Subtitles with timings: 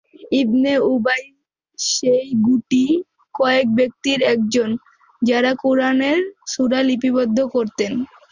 [0.41, 1.23] ইবনে Ubai
[1.79, 2.85] সেই গুটি
[3.35, 4.69] কয়েক ব্যক্তির একজন,
[5.21, 6.19] যারা কুরআনের
[6.51, 7.91] সূরা লিপিবদ্ধ করতেন।